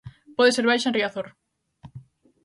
Pode 0.37 0.51
ser 0.55 0.65
baixa 0.71 0.87
en 0.89 0.95
Riazor. 0.97 1.27